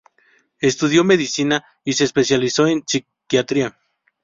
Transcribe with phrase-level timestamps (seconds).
[0.59, 3.77] Estudió medicina, y se especializó en psiquiatría.